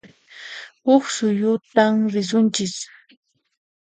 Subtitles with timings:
[0.85, 2.75] Huq suyutan risunchis